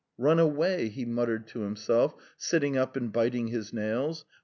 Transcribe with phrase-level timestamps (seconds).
[0.17, 4.25] "Run away," he muttered to himself, sitting up and biting his nails.